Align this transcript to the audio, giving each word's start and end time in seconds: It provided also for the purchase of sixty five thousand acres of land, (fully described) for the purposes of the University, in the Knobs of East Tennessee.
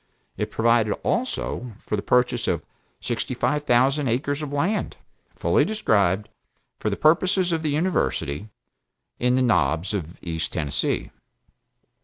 It 0.35 0.49
provided 0.49 0.93
also 1.03 1.73
for 1.79 1.95
the 1.95 2.01
purchase 2.01 2.47
of 2.47 2.65
sixty 3.01 3.35
five 3.35 3.65
thousand 3.67 4.07
acres 4.07 4.41
of 4.41 4.51
land, 4.51 4.97
(fully 5.35 5.63
described) 5.63 6.27
for 6.79 6.89
the 6.89 6.97
purposes 6.97 7.51
of 7.51 7.61
the 7.61 7.69
University, 7.69 8.49
in 9.19 9.35
the 9.35 9.43
Knobs 9.43 9.93
of 9.93 10.17
East 10.23 10.53
Tennessee. 10.53 11.11